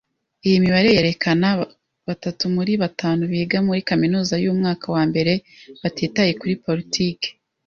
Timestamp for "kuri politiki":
6.41-7.29